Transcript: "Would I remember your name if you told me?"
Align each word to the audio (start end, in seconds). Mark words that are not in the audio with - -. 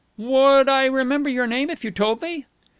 "Would 0.17 0.67
I 0.67 0.85
remember 0.85 1.29
your 1.29 1.45
name 1.45 1.69
if 1.69 1.83
you 1.83 1.91
told 1.91 2.23
me?" 2.23 2.47